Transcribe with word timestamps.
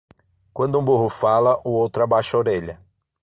Quando 0.51 0.79
um 0.79 0.83
burro 0.83 1.09
fala, 1.09 1.61
o 1.63 1.69
outro 1.69 2.01
abaixa 2.01 2.35
a 2.35 2.39
orelha 2.39 2.81